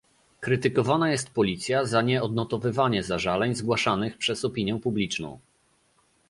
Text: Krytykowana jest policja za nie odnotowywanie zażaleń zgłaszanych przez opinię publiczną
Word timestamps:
Krytykowana 0.39 1.11
jest 1.11 1.29
policja 1.29 1.85
za 1.85 2.01
nie 2.01 2.21
odnotowywanie 2.23 3.03
zażaleń 3.03 3.55
zgłaszanych 3.55 4.17
przez 4.17 4.45
opinię 4.45 4.79
publiczną 4.79 5.39